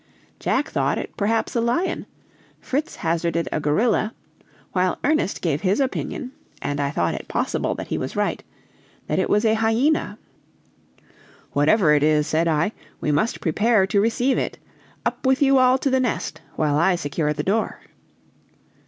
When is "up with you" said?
15.05-15.59